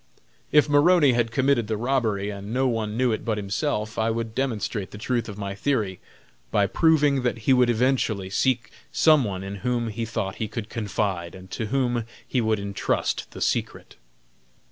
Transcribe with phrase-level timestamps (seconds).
[0.51, 4.33] If Maroney had committed the robbery and no one knew it but himself, I would
[4.33, 5.99] demonstrate the truth of my theory
[6.49, 10.69] by proving that he would eventually seek some one in whom he thought he could
[10.69, 13.95] confide and to whom he would entrust the secret.